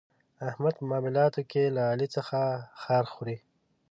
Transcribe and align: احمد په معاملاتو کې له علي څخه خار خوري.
احمد 0.47 0.73
په 0.79 0.83
معاملاتو 0.89 1.41
کې 1.51 1.63
له 1.75 1.83
علي 1.91 2.07
څخه 2.15 2.37
خار 2.81 3.05
خوري. 3.11 3.37